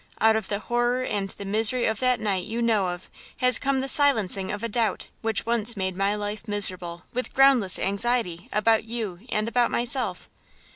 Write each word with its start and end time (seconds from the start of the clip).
Out 0.19 0.35
of 0.35 0.47
the 0.47 0.57
horror 0.57 1.03
and 1.03 1.29
the 1.29 1.45
misery 1.45 1.85
of 1.85 1.99
that 1.99 2.19
night 2.19 2.47
you 2.47 2.59
know 2.59 2.87
of 2.87 3.07
has 3.37 3.59
come 3.59 3.81
the 3.81 3.87
silencing 3.87 4.51
of 4.51 4.63
a 4.63 4.67
doubt 4.67 5.09
which 5.21 5.45
once 5.45 5.77
made 5.77 5.95
my 5.95 6.15
life 6.15 6.47
miserable 6.47 7.03
with 7.13 7.35
groundless 7.35 7.77
anxiety 7.77 8.49
about 8.51 8.83
you 8.83 9.19
and 9.29 9.47
about 9.47 9.69
myself. 9.69 10.27